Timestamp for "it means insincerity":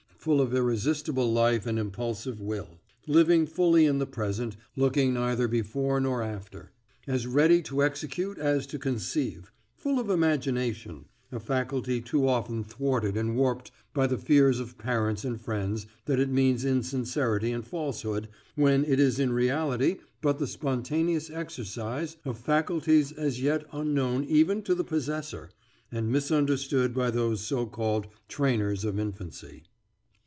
16.19-17.51